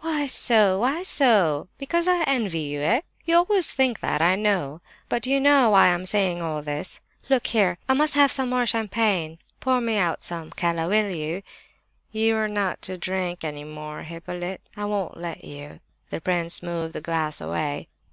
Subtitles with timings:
[0.00, 0.80] "Why so?
[0.80, 1.68] why so?
[1.78, 3.02] Because I envy you, eh?
[3.24, 4.80] You always think that, I know.
[5.08, 6.98] But do you know why I am saying all this?
[7.28, 7.78] Look here!
[7.88, 11.40] I must have some more champagne—pour me out some, Keller, will you?" "No,
[12.10, 14.60] you're not to drink any more, Hippolyte.
[14.76, 15.78] I won't let you."
[16.10, 17.86] The prince moved the glass away.